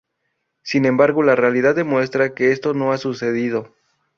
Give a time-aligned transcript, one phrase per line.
[0.63, 3.75] Sin embargo la realidad demuestra que esto no ha sucedido.